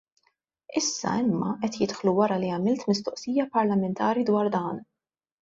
Issa 0.79 1.11
imma 1.25 1.51
qed 1.65 1.77
jidħlu 1.81 2.13
wara 2.21 2.39
li 2.45 2.49
għamilt 2.55 2.87
mistoqsija 2.93 3.47
parlamentari 3.59 4.27
dwar 4.33 4.53
dan. 4.59 4.83